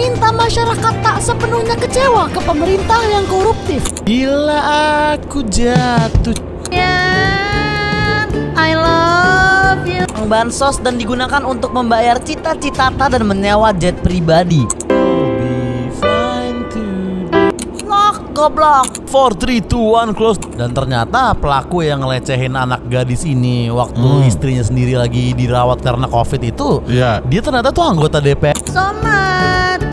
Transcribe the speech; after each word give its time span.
Bila 0.00 0.32
masyarakat 0.32 0.94
tak 1.04 1.20
sepenuhnya 1.20 1.76
kecewa 1.76 2.24
ke 2.32 2.40
pemerintah 2.40 3.04
yang 3.04 3.28
koruptif. 3.28 3.84
Bila 4.00 4.58
aku 5.12 5.44
jatuh 5.44 6.32
I 8.56 8.72
love 8.72 9.84
you. 9.84 10.08
bansos 10.24 10.80
dan 10.80 10.96
digunakan 10.96 11.44
untuk 11.44 11.76
membayar 11.76 12.16
cita-cita 12.16 12.88
dan 12.96 13.28
menyewa 13.28 13.76
jet 13.76 14.00
pribadi. 14.00 14.64
goblok. 18.40 18.88
4, 19.04 19.36
3, 19.36 19.68
2, 19.68 20.16
1, 20.16 20.16
close 20.16 20.40
Dan 20.56 20.72
ternyata 20.72 21.36
pelaku 21.36 21.84
yang 21.84 22.00
ngelecehin 22.00 22.56
anak 22.56 22.88
gadis 22.88 23.28
ini 23.28 23.68
Waktu 23.68 24.24
istrinya 24.24 24.64
sendiri 24.64 24.96
lagi 24.96 25.36
dirawat 25.36 25.84
karena 25.84 26.08
covid 26.08 26.40
itu 26.40 26.80
Iya. 26.88 27.20
Dia 27.20 27.40
ternyata 27.44 27.68
tuh 27.68 27.84
anggota 27.84 28.16
DPR 28.16 28.56
Somat. 28.64 29.89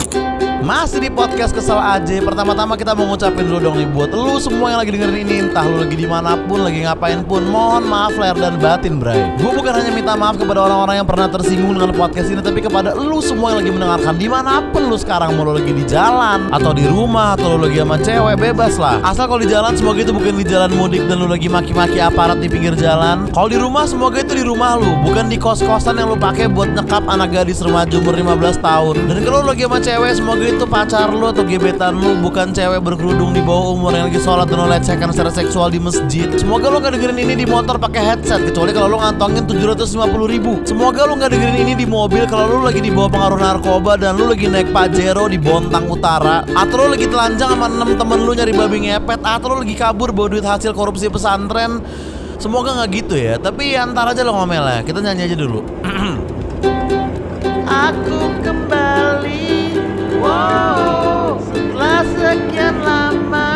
Masih 0.68 1.00
di 1.00 1.08
podcast 1.08 1.56
kesel 1.56 1.80
aja. 1.80 2.20
Pertama-tama 2.20 2.76
kita 2.76 2.92
mau 2.92 3.08
ngucapin 3.08 3.48
dulu 3.48 3.72
dong 3.72 3.76
nih 3.80 3.88
Buat 3.88 4.12
lu 4.12 4.36
semua 4.36 4.76
yang 4.76 4.84
lagi 4.84 4.92
dengerin 5.00 5.24
ini 5.24 5.36
Entah 5.48 5.64
lu 5.64 5.80
lagi 5.80 5.96
di 5.96 6.04
mana 6.04 6.36
pun, 6.44 6.60
lagi 6.60 6.84
ngapain 6.84 7.24
pun 7.24 7.40
Mohon 7.48 7.88
maaf 7.88 8.20
lahir 8.20 8.36
dan 8.36 8.60
batin 8.60 9.00
bray. 9.00 9.32
Gue 9.40 9.56
bukan 9.56 9.72
hanya 9.72 9.96
minta 9.96 10.20
maaf 10.20 10.36
kepada 10.36 10.68
orang-orang 10.68 11.00
yang 11.00 11.08
pernah 11.08 11.32
tersinggung 11.32 11.72
dengan 11.72 11.96
podcast 11.96 12.28
ini 12.36 12.44
Tapi 12.44 12.60
kepada 12.60 12.92
lu 13.00 13.24
semua 13.24 13.56
yang 13.56 13.64
lagi 13.64 13.72
mendengarkan 13.72 14.14
Di 14.20 14.28
mana 14.28 14.60
pun 14.76 14.92
lu 14.92 15.00
sekarang 15.00 15.40
Mau 15.40 15.48
lu 15.48 15.56
lagi 15.56 15.72
di 15.72 15.88
jalan 15.88 16.52
Atau 16.52 16.76
di 16.76 16.84
rumah 16.84 17.40
Atau 17.40 17.56
lu 17.56 17.64
lagi 17.64 17.80
sama 17.80 17.96
cewek 18.04 18.36
Bebas 18.36 18.76
lah. 18.76 19.00
Asal 19.08 19.32
kalau 19.32 19.40
di 19.40 19.48
jalan 19.48 19.72
semoga 19.72 20.04
itu 20.04 20.12
bukan 20.12 20.36
di 20.36 20.44
jalan 20.52 20.76
mudik 20.76 21.08
Dan 21.08 21.24
lu 21.24 21.32
lagi 21.32 21.48
maki-maki 21.48 22.04
aparat 22.04 22.44
di 22.44 22.52
pinggir 22.52 22.76
jalan. 22.76 23.24
Kalau 23.32 23.48
di 23.48 23.56
rumah 23.56 23.88
semoga 23.88 24.20
itu 24.20 24.36
di 24.36 24.44
rumah 24.44 24.76
lu 24.76 25.00
Bukan 25.08 25.32
di 25.32 25.40
kos-kosan 25.40 25.96
yang 25.96 26.12
lu 26.12 26.20
pakai 26.20 26.52
buat 26.52 26.76
nyekap 26.76 27.08
anak 27.08 27.32
gadis 27.32 27.64
remaja 27.64 27.96
umur 28.04 28.20
15 28.20 28.60
tahun. 28.60 28.96
Dan 29.08 29.24
kalau 29.24 29.48
lu 29.48 29.56
lagi 29.56 29.64
sama 29.64 29.80
cewek 29.80 30.12
semoga 30.12 30.44
itu 30.44 30.57
pacar 30.66 31.14
lu 31.14 31.30
atau 31.30 31.46
gebetan 31.46 31.94
lu 31.94 32.18
Bukan 32.24 32.56
cewek 32.56 32.82
berkerudung 32.82 33.36
di 33.36 33.44
bawah 33.44 33.78
umur 33.78 33.94
yang 33.94 34.10
lagi 34.10 34.18
sholat 34.18 34.50
dan 34.50 34.66
lecehkan 34.66 35.14
secara 35.14 35.30
seksual 35.30 35.70
di 35.70 35.78
masjid. 35.78 36.26
Semoga 36.40 36.74
lu 36.74 36.82
gak 36.82 36.98
dengerin 36.98 37.20
ini 37.22 37.44
di 37.44 37.46
motor 37.46 37.78
pakai 37.78 38.16
headset 38.16 38.42
Kecuali 38.48 38.74
kalau 38.74 38.96
lu 38.96 38.98
ngantongin 38.98 39.44
750 39.46 40.34
ribu. 40.34 40.58
Semoga 40.66 41.06
lu 41.06 41.20
gak 41.20 41.36
dengerin 41.36 41.58
ini 41.68 41.74
di 41.78 41.86
mobil 41.86 42.24
kalau 42.26 42.58
lu 42.58 42.60
lagi 42.66 42.82
di 42.82 42.90
bawah 42.90 43.12
pengaruh 43.12 43.38
narkoba 43.38 44.00
Dan 44.00 44.18
lu 44.18 44.32
lagi 44.32 44.48
naik 44.48 44.72
Pajero 44.74 45.28
di 45.28 45.38
Bontang 45.38 45.86
Utara. 45.92 46.48
Atau 46.56 46.82
lu 46.82 46.96
lagi 46.96 47.06
telanjang 47.06 47.54
sama 47.54 47.68
6 47.68 48.00
temen 48.00 48.20
lu 48.24 48.32
nyari 48.32 48.54
babi 48.56 48.78
ngepet 48.88 49.22
Atau 49.22 49.54
lu 49.54 49.68
lagi 49.68 49.76
kabur 49.76 50.16
bawa 50.16 50.32
duit 50.32 50.48
hasil 50.48 50.72
korupsi 50.72 51.12
pesantren. 51.12 51.84
Semoga 52.40 52.72
nggak 52.78 52.90
gitu 52.94 53.20
ya. 53.20 53.36
Tapi 53.36 53.76
antar 53.76 54.16
aja 54.16 54.24
lo 54.24 54.32
ngomel 54.32 54.64
ya. 54.64 54.80
Kita 54.86 55.04
nyanyi 55.04 55.28
aja 55.28 55.36
dulu. 55.36 55.60
Aku 57.68 58.32
kembali 58.46 59.57
Wow, 60.18 61.38
classic 61.74 62.42
yang 62.50 62.82
lama. 62.82 63.47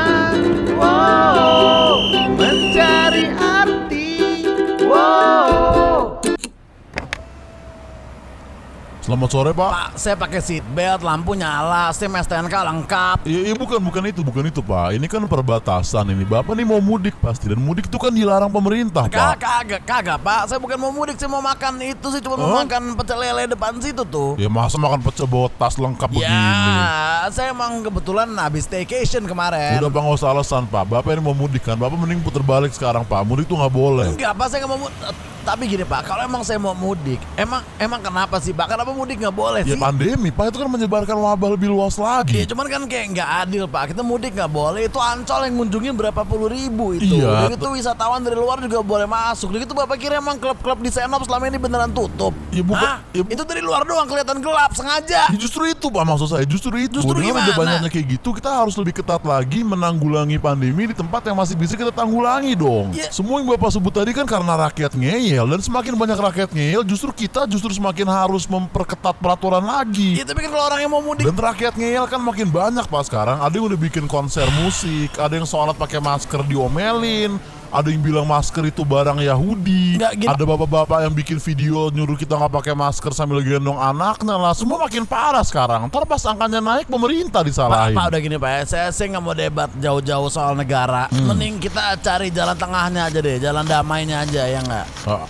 Selamat 9.12 9.28
sore 9.28 9.52
Pak. 9.52 9.72
Pak, 9.76 9.90
saya 10.00 10.16
pakai 10.16 10.40
seat 10.40 10.64
belt, 10.72 11.04
lampu 11.04 11.36
nyala, 11.36 11.92
SIM 11.92 12.16
STNK 12.16 12.56
lengkap 12.64 13.28
Iya, 13.28 13.52
iya, 13.52 13.56
bukan 13.60 13.84
bukan 13.84 14.08
itu, 14.08 14.24
bukan 14.24 14.48
itu 14.48 14.64
Pak. 14.64 14.96
Ini 14.96 15.04
kan 15.12 15.28
perbatasan 15.28 16.16
ini. 16.16 16.24
Bapak 16.24 16.56
nih 16.56 16.64
mau 16.64 16.80
mudik 16.80 17.20
pasti 17.20 17.52
dan 17.52 17.60
mudik 17.60 17.92
itu 17.92 18.00
kan 18.00 18.08
dilarang 18.08 18.48
pemerintah 18.48 19.12
Pak. 19.12 19.36
kagak, 19.36 19.84
kagak 19.84 20.16
pak 20.24 20.48
Saya 20.48 20.64
bukan 20.64 20.80
mau 20.80 20.96
mudik, 20.96 21.20
saya 21.20 21.28
mau 21.28 21.44
makan 21.44 21.84
itu 21.84 22.08
sih 22.08 22.24
Cuma 22.24 22.40
mau 22.40 22.56
Hah? 22.56 22.64
makan 22.64 22.96
pecel 22.96 23.20
lele 23.20 23.52
depan 23.52 23.84
situ 23.84 24.08
tuh 24.08 24.40
Ya 24.40 24.48
masa 24.48 24.80
makan 24.80 25.04
pecel 25.04 25.28
bawa 25.28 25.52
tas 25.60 25.76
lengkap 25.76 26.08
begini. 26.08 26.32
Ya, 26.32 27.28
saya 27.36 27.52
emang 27.52 27.84
kebetulan 27.84 28.32
habis 28.40 28.64
staycation 28.64 29.28
kemarin 29.28 29.76
Udah 29.84 29.92
Pak 29.92 30.00
nggak 30.08 30.20
usah 30.24 30.32
alasan 30.32 30.64
Pak. 30.72 30.88
Bapak 30.88 31.20
ini 31.20 31.20
mau 31.20 31.36
mudik 31.36 31.68
kan. 31.68 31.76
Bapak 31.76 32.00
mending 32.00 32.24
puter 32.24 32.48
balik 32.48 32.72
sekarang 32.72 33.04
Pak. 33.04 33.28
Mudik 33.28 33.44
tuh 33.52 33.60
nggak 33.60 33.76
boleh. 33.76 34.08
Enggak, 34.08 34.32
Pak, 34.40 34.48
saya 34.48 34.64
nggak 34.64 34.72
mau 34.72 34.88
mudik. 34.88 35.32
Tapi 35.42 35.66
gini, 35.66 35.82
Pak, 35.82 36.06
kalau 36.06 36.22
emang 36.22 36.46
saya 36.46 36.56
mau 36.56 36.72
mudik, 36.72 37.18
emang 37.34 37.66
emang 37.76 37.98
kenapa 38.00 38.38
sih, 38.38 38.54
Pak? 38.54 38.70
Kenapa 38.70 38.94
mudik 38.94 39.18
nggak 39.18 39.34
boleh 39.34 39.62
Ya 39.62 39.74
sih? 39.74 39.82
pandemi 39.82 40.30
Pak 40.30 40.54
itu 40.54 40.58
kan 40.58 40.70
menyebarkan 40.70 41.18
wabah 41.18 41.50
lebih 41.52 41.68
luas 41.68 41.94
Iya, 41.94 42.06
lagi. 42.22 42.46
cuman 42.46 42.66
kan 42.68 42.82
kayak 42.86 43.06
nggak 43.12 43.30
adil, 43.42 43.64
Pak. 43.66 43.84
Kita 43.90 44.02
mudik 44.02 44.32
nggak 44.32 44.48
boleh. 44.48 44.86
Itu 44.86 45.02
ancol 45.02 45.50
yang 45.50 45.56
ngunjungin 45.58 45.94
berapa 45.94 46.22
puluh 46.22 46.46
ribu 46.46 46.94
itu. 46.94 47.18
Iya, 47.18 47.50
Dan 47.50 47.58
itu 47.58 47.68
wisatawan 47.68 48.22
dari 48.22 48.38
luar 48.38 48.62
juga 48.62 48.80
boleh 48.80 49.06
masuk. 49.06 49.50
Dan 49.52 49.66
itu 49.66 49.74
Bapak 49.74 49.98
kira 49.98 50.18
emang 50.18 50.38
klub-klub 50.38 50.78
di 50.78 50.90
Senop 50.90 51.26
selama 51.26 51.50
ini 51.50 51.58
beneran 51.58 51.90
tutup? 51.90 52.38
Ya, 52.52 52.60
bukan- 52.62 52.84
Hah? 52.84 53.00
ya- 53.10 53.24
itu 53.26 53.44
dari 53.44 53.60
luar 53.60 53.82
doang 53.82 54.04
kelihatan 54.04 54.38
gelap 54.38 54.72
sengaja. 54.72 55.24
Ya, 55.26 55.38
justru 55.38 55.64
itu 55.66 55.88
Pak 55.88 56.04
maksud 56.04 56.28
saya 56.30 56.44
justru 56.44 56.76
itu 56.76 57.00
Justru 57.00 57.16
Dengan 57.18 57.40
udah 57.42 57.56
banyaknya 57.56 57.88
kayak 57.88 58.08
gitu 58.12 58.30
kita 58.32 58.52
harus 58.54 58.76
lebih 58.76 58.92
ketat 58.94 59.20
lagi 59.22 59.64
menanggulangi 59.64 60.36
pandemi 60.36 60.84
di 60.84 60.92
tempat 60.92 61.24
yang 61.24 61.34
masih 61.34 61.56
bisa 61.56 61.74
kita 61.74 61.90
tanggulangi 61.90 62.52
dong 62.54 62.92
Ya. 62.92 63.08
Semua 63.08 63.40
yang 63.40 63.48
Bapak 63.50 63.72
sebut 63.72 63.90
tadi 63.90 64.12
kan 64.12 64.26
karena 64.26 64.60
rakyat 64.62 64.92
ngeyel 64.92 65.46
Dan 65.46 65.60
semakin 65.60 65.96
banyak 65.96 66.18
rakyat 66.18 66.50
ngeyel 66.52 66.84
justru 66.84 67.10
kita 67.10 67.46
justru 67.46 67.72
semakin 67.72 68.06
harus 68.06 68.44
memperketat 68.46 69.16
peraturan 69.16 69.64
lagi 69.64 70.14
Iya, 70.14 70.26
tapi 70.26 70.44
kan 70.44 70.52
kalau 70.52 70.66
orang 70.68 70.80
yang 70.82 70.92
mau 70.92 71.00
mudik 71.02 71.24
Dan 71.24 71.34
rakyat 71.34 71.74
ngeyel 71.74 72.04
kan 72.06 72.20
makin 72.20 72.48
banyak 72.48 72.84
Pak 72.84 73.04
sekarang 73.06 73.40
Ada 73.40 73.54
yang 73.54 73.66
udah 73.66 73.80
bikin 73.80 74.06
konser 74.06 74.44
musik 74.58 75.16
Ada 75.16 75.34
yang 75.34 75.46
sholat 75.46 75.74
pakai 75.74 75.98
masker 75.98 76.44
diomelin 76.44 77.40
ada 77.72 77.88
yang 77.88 78.00
bilang 78.00 78.24
masker 78.24 78.64
itu 78.66 78.84
barang 78.84 79.18
Yahudi 79.18 79.96
Nggak, 79.96 80.14
gini- 80.14 80.28
Ada 80.28 80.44
bapak-bapak 80.44 81.00
yang 81.02 81.14
bikin 81.14 81.40
video 81.40 81.88
nyuruh 81.88 82.14
kita 82.14 82.36
nggak 82.36 82.52
pakai 82.54 82.74
masker 82.74 83.12
sambil 83.12 83.40
gendong 83.40 83.76
anaknya 83.76 84.36
lah 84.36 84.52
Semua 84.52 84.76
makin 84.78 85.04
parah 85.04 85.40
sekarang 85.42 85.88
Ntar 85.88 86.04
pas 86.04 86.20
angkanya 86.22 86.60
naik 86.60 86.86
pemerintah 86.86 87.40
Pak, 87.40 87.48
disalahin 87.48 87.96
Pak 87.96 88.06
udah 88.08 88.20
gini 88.20 88.36
Pak 88.36 88.50
ya. 88.50 88.62
Saya 88.66 88.86
saya 88.92 89.08
nggak 89.10 89.24
mau 89.24 89.32
debat 89.32 89.70
jauh-jauh 89.74 90.28
soal 90.28 90.54
negara. 90.54 91.08
Hmm. 91.08 91.32
Mending 91.32 91.58
kita 91.58 91.96
cari 91.98 92.28
jalan 92.30 92.54
tengahnya 92.54 93.08
aja 93.08 93.20
deh, 93.20 93.38
jalan 93.38 93.64
damainya 93.64 94.22
aja 94.22 94.44
ya 94.46 94.60
nggak. 94.60 94.86
Ah, 95.08 95.26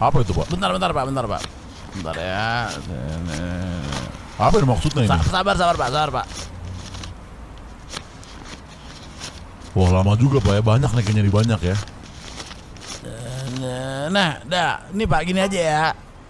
Apa 0.00 0.20
itu 0.20 0.32
Pak? 0.32 0.48
Bentar, 0.48 0.72
bentar 0.72 0.90
Pak, 0.90 1.04
bentar 1.04 1.24
Pak. 1.28 1.42
Bentar 1.92 2.14
ya. 2.16 2.72
Apa 4.34 4.54
yang 4.58 4.66
maksudnya 4.66 5.02
ini? 5.04 5.10
Sa- 5.12 5.30
sabar, 5.30 5.54
sabar 5.54 5.76
Pak, 5.76 5.88
sabar 5.88 6.10
Pak. 6.10 6.26
Wah 9.74 9.90
lama 9.90 10.14
juga 10.14 10.38
Pak 10.38 10.54
ya 10.54 10.62
Banyak 10.62 10.90
nih 10.94 11.02
kayaknya 11.02 11.24
di 11.26 11.32
banyak 11.34 11.60
ya 11.60 11.76
Nah, 14.04 14.36
dah, 14.44 14.84
ini 14.92 15.04
Pak 15.08 15.20
gini 15.24 15.40
aja 15.40 15.60
ya. 15.60 15.84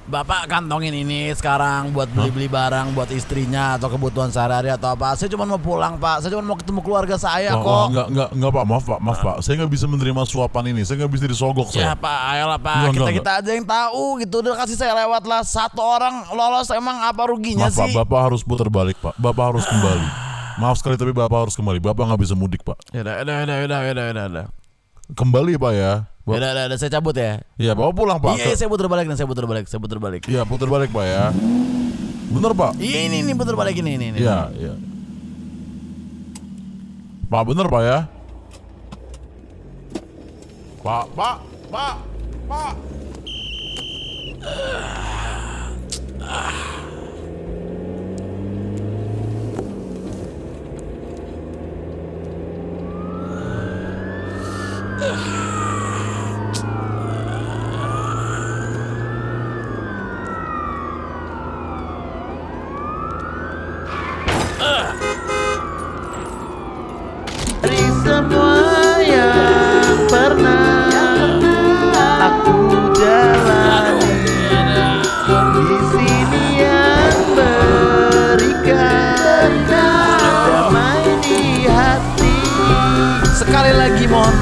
Bapak 0.05 0.53
kantongin 0.53 0.93
ini 0.93 1.33
sekarang 1.33 1.89
buat 1.97 2.13
beli-beli 2.13 2.45
barang 2.45 2.93
buat 2.93 3.09
istrinya 3.09 3.81
atau 3.81 3.89
kebutuhan 3.89 4.29
sehari-hari 4.29 4.69
atau 4.69 4.93
apa. 4.93 5.17
Saya 5.17 5.33
cuma 5.33 5.49
mau 5.49 5.57
pulang 5.57 5.97
Pak. 5.97 6.21
Saya 6.21 6.37
cuma 6.37 6.45
mau 6.45 6.61
ketemu 6.61 6.85
keluarga 6.85 7.17
saya 7.17 7.57
Wah, 7.57 7.65
kok. 7.65 7.73
wah, 7.73 7.87
enggak, 7.89 8.07
enggak, 8.13 8.29
enggak 8.37 8.51
Pak, 8.53 8.65
maaf 8.69 8.85
Pak, 8.85 9.01
maaf 9.01 9.19
Pak 9.25 9.37
Saya 9.41 9.55
nggak 9.65 9.73
bisa 9.73 9.89
menerima 9.89 10.23
suapan 10.29 10.77
ini 10.77 10.85
Saya 10.85 11.01
nggak 11.01 11.13
bisa 11.17 11.25
disogok 11.25 11.73
Ya 11.73 11.89
saya 11.89 11.95
Pak, 11.97 12.21
ayolah 12.37 12.61
Pak. 12.61 12.77
Enggak, 12.77 12.93
kita 12.93 13.01
enggak, 13.01 13.17
kita 13.17 13.31
aja 13.41 13.51
yang 13.57 13.65
tahu 13.65 14.05
gitu. 14.21 14.35
Udah 14.45 14.55
kasih 14.61 14.77
saya 14.77 14.93
lewat 14.93 15.25
lah. 15.25 15.41
Satu 15.41 15.81
orang 15.81 16.29
lolos 16.37 16.69
emang 16.69 17.01
apa 17.01 17.23
ruginya 17.25 17.73
Maaf 17.73 17.81
Pak, 17.81 17.89
sih? 17.89 17.97
Bapak 17.97 18.21
harus 18.29 18.45
putar 18.45 18.69
balik 18.69 19.01
Pak 19.01 19.17
Bapak 19.17 19.57
harus 19.57 19.65
kembali 19.65 20.24
Maaf 20.61 20.79
sekali 20.79 20.95
tapi 20.95 21.11
Bapak 21.11 21.49
harus 21.49 21.55
kembali 21.59 21.83
Bapak 21.83 22.07
nggak 22.07 22.21
bisa 22.23 22.35
mudik 22.39 22.63
Pak 22.63 22.79
Ya 22.95 23.03
udah, 23.03 23.15
udah, 23.27 23.37
udah, 23.43 23.57
udah, 23.67 23.81
udah, 23.91 24.07
udah, 24.15 24.25
udah. 24.31 24.47
Kembali 25.19 25.53
Pak 25.59 25.73
ya 25.75 25.93
Ya 26.25 26.37
udah, 26.41 26.51
udah, 26.71 26.77
saya 26.79 26.91
cabut 26.95 27.15
ya. 27.19 27.43
Iya 27.59 27.73
Bapak 27.75 27.93
pulang 27.99 28.19
Pak 28.23 28.39
Iya, 28.39 28.55
saya 28.55 28.69
putar 28.71 28.87
balik 28.87 29.11
saya 29.13 29.27
putar 29.27 29.45
balik, 29.51 29.67
saya 29.67 29.81
putar 29.83 29.99
balik. 29.99 30.23
Iya 30.31 30.43
putar 30.47 30.69
balik 30.71 30.91
Pak 30.95 31.05
ya 31.05 31.25
Bener 32.31 32.53
Pak 32.55 32.73
Iya, 32.79 32.99
ini, 33.11 33.17
ini 33.27 33.33
putar 33.35 33.55
balik 33.59 33.75
ini, 33.79 33.99
ini, 33.99 34.07
ini. 34.15 34.19
Iya 34.23 34.39
iya 34.55 34.75
Pak 37.25 37.43
bener 37.51 37.67
Pak 37.67 37.83
ya 37.83 37.99
Pak 40.85 41.05
Pak 41.17 41.37
Pak 41.73 41.95
Pak 42.47 42.73
Dari 46.25 46.74
Yeah. 55.05 55.41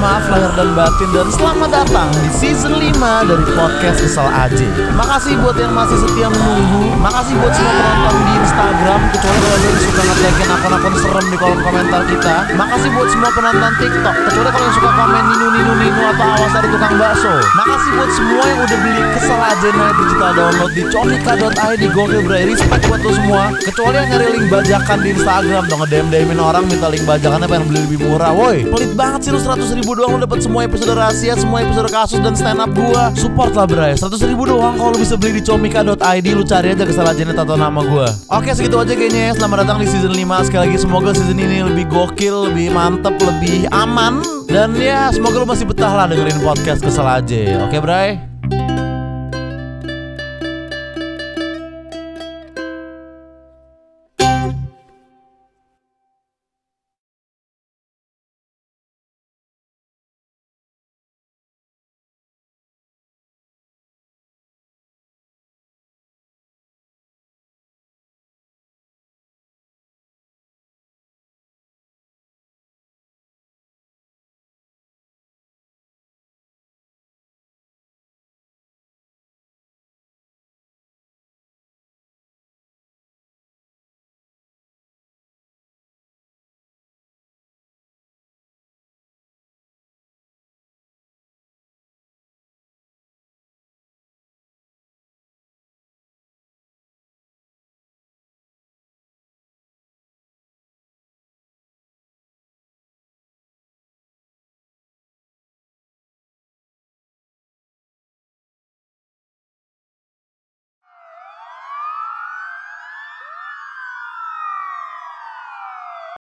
maaf 0.03 0.27
lahir 0.27 0.51
dan 0.59 0.69
batin 0.75 1.09
dan 1.15 1.27
selamat 1.31 1.69
datang 1.71 2.11
di 2.11 2.27
season 2.35 2.75
5 2.75 2.91
dari 3.23 3.45
podcast 3.55 4.03
Kesal 4.03 4.27
Aja. 4.27 4.67
Makasih 4.99 5.39
buat 5.39 5.55
yang 5.55 5.71
masih 5.71 5.95
setia 5.95 6.27
menunggu. 6.27 6.91
Makasih 6.99 7.39
buat 7.39 7.55
semua 7.55 7.71
penonton 7.71 8.15
di 8.27 8.35
Instagram. 8.53 9.01
Kecuali 9.09 9.37
kalau 9.41 9.57
yang 9.65 9.79
suka 9.81 10.01
ngetekin 10.05 10.49
akun-akun 10.53 10.93
serem 11.01 11.25
di 11.25 11.37
kolom 11.41 11.59
komentar 11.65 12.01
kita. 12.05 12.35
Makasih 12.53 12.89
buat 12.93 13.09
semua 13.09 13.29
penonton 13.33 13.71
TikTok. 13.81 14.15
Kecuali 14.29 14.49
kalau 14.53 14.65
yang 14.69 14.75
suka 14.77 14.89
komen 14.93 15.23
ninu 15.25 15.47
ninu 15.57 15.73
ninu 15.81 16.01
atau 16.13 16.25
awas 16.37 16.51
dari 16.53 16.67
tukang 16.69 16.93
bakso. 17.01 17.33
Makasih 17.57 17.91
buat 17.97 18.11
semua 18.13 18.43
yang 18.45 18.59
udah 18.61 18.77
beli 18.77 19.01
Kesal 19.17 19.41
Aja 19.41 19.69
Night 19.73 19.95
digital 19.97 20.31
download 20.37 20.71
di 20.77 20.83
comika.id 20.93 21.83
gokil 21.97 22.21
bray 22.29 22.43
respect 22.45 22.83
buat 22.85 23.01
lo 23.01 23.11
semua. 23.17 23.43
Kecuali 23.57 23.95
yang 23.97 24.07
nyari 24.13 24.25
link 24.37 24.45
bajakan 24.53 24.97
di 25.01 25.09
Instagram. 25.17 25.63
Dong 25.65 25.79
ngedem 25.81 26.05
demin 26.13 26.37
orang 26.37 26.63
minta 26.69 26.87
link 26.93 27.03
bajakannya 27.09 27.47
pengen 27.49 27.65
beli 27.73 27.79
lebih 27.89 27.99
murah 28.05 28.37
woi. 28.37 28.69
Pelit 28.69 28.93
banget 28.93 29.19
sih 29.25 29.31
lu 29.33 29.41
100 29.41 29.65
ribu 29.81 29.97
doang 29.97 30.13
lu 30.13 30.19
dapet 30.21 30.45
semua 30.45 30.61
episode 30.69 30.93
rahasia 30.93 31.33
semua 31.41 31.65
episode 31.65 31.89
kasus 31.89 32.21
dan 32.21 32.37
stand 32.37 32.61
up 32.61 32.69
gua. 32.77 33.09
Support 33.17 33.57
lah 33.57 33.65
bray. 33.65 33.97
100 33.97 34.29
ribu 34.29 34.45
doang 34.45 34.77
kalau 34.77 34.93
bisa 34.93 35.17
beli 35.17 35.41
di 35.41 35.41
comika.id 35.41 36.27
lu 36.37 36.45
cari 36.45 36.77
aja 36.77 36.85
kesalahan 36.85 37.17
jenis 37.17 37.33
atau 37.33 37.57
nama 37.57 37.81
gua. 37.81 38.05
Oke 38.29 38.42
segitu 38.51 38.75
aja 38.75 38.91
kayaknya 38.91 39.31
ya. 39.31 39.39
Selamat 39.39 39.63
datang 39.63 39.79
di 39.79 39.87
season 39.87 40.11
5 40.11 40.51
sekali 40.51 40.61
lagi 40.67 40.77
semoga 40.83 41.15
season 41.15 41.39
ini 41.39 41.63
lebih 41.63 41.87
gokil 41.87 42.51
lebih 42.51 42.75
mantep 42.75 43.15
lebih 43.15 43.71
aman. 43.71 44.19
Dan 44.51 44.75
ya 44.75 45.07
semoga 45.15 45.39
lu 45.39 45.47
masih 45.47 45.63
betah 45.63 45.95
lah 45.95 46.05
dengerin 46.11 46.43
podcast 46.43 46.83
kesal 46.83 47.07
aja 47.07 47.63
oke 47.63 47.79
bray 47.79 48.32